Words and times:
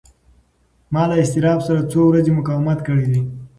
ما 0.93 1.03
له 1.09 1.15
اضطراب 1.23 1.59
سره 1.67 1.87
څو 1.91 1.99
ورځې 2.09 2.31
مقاومت 2.39 2.79
کړی 2.87 3.05
دی. 3.11 3.21